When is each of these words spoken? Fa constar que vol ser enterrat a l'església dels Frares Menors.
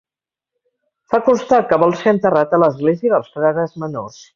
Fa 1.11 1.19
constar 1.29 1.61
que 1.73 1.81
vol 1.85 1.95
ser 2.01 2.15
enterrat 2.17 2.59
a 2.61 2.65
l'església 2.65 3.17
dels 3.17 3.33
Frares 3.37 3.83
Menors. 3.87 4.25